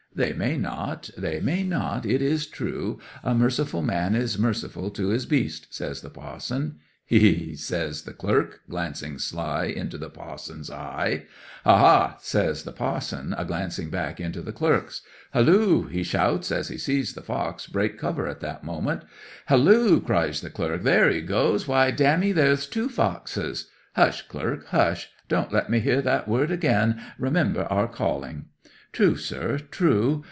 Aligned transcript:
'"They 0.13 0.33
may 0.33 0.57
not, 0.57 1.09
they 1.17 1.39
may 1.39 1.63
not, 1.63 2.05
it 2.05 2.21
is 2.21 2.45
true. 2.45 2.99
A 3.23 3.33
merciful 3.33 3.81
man 3.81 4.13
is 4.13 4.37
merciful 4.37 4.89
to 4.89 5.07
his 5.07 5.25
beast," 5.25 5.67
says 5.73 6.01
the 6.01 6.09
pa'son. 6.09 6.75
'"Hee, 7.07 7.19
hee!" 7.33 7.55
says 7.55 8.01
the 8.01 8.11
clerk, 8.11 8.59
glancing 8.69 9.19
sly 9.19 9.63
into 9.67 9.97
the 9.97 10.09
pa'son's 10.09 10.69
eye. 10.69 11.27
'"Ha, 11.63 11.77
ha!" 11.77 12.17
says 12.19 12.63
the 12.63 12.73
pa'son, 12.73 13.33
a 13.37 13.45
glancing 13.45 13.89
back 13.89 14.19
into 14.19 14.41
the 14.41 14.51
clerk's. 14.51 15.01
"Halloo!" 15.33 15.87
he 15.87 16.03
shouts, 16.03 16.51
as 16.51 16.67
he 16.67 16.77
sees 16.77 17.13
the 17.13 17.21
fox 17.21 17.65
break 17.67 17.97
cover 17.97 18.27
at 18.27 18.41
that 18.41 18.65
moment. 18.65 19.03
'"Halloo!" 19.45 20.01
cries 20.01 20.41
the 20.41 20.49
clerk. 20.49 20.83
"There 20.83 21.09
he 21.09 21.21
goes! 21.21 21.69
Why, 21.69 21.89
dammy, 21.89 22.33
there's 22.33 22.67
two 22.67 22.89
foxes—" 22.89 23.69
'"Hush, 23.95 24.23
clerk, 24.27 24.65
hush! 24.67 25.07
Don't 25.29 25.53
let 25.53 25.69
me 25.69 25.79
hear 25.79 26.01
that 26.01 26.27
word 26.27 26.51
again! 26.51 27.01
Remember 27.17 27.63
our 27.63 27.87
calling." 27.87 28.47
'"True, 28.93 29.15
sir, 29.15 29.57
true. 29.57 30.19